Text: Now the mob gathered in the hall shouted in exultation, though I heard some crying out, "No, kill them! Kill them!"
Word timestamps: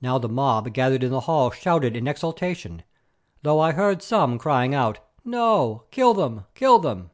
Now 0.00 0.18
the 0.18 0.28
mob 0.28 0.72
gathered 0.74 1.04
in 1.04 1.12
the 1.12 1.20
hall 1.30 1.52
shouted 1.52 1.94
in 1.96 2.08
exultation, 2.08 2.82
though 3.42 3.60
I 3.60 3.70
heard 3.70 4.02
some 4.02 4.36
crying 4.36 4.74
out, 4.74 4.98
"No, 5.24 5.84
kill 5.92 6.12
them! 6.12 6.44
Kill 6.56 6.80
them!" 6.80 7.12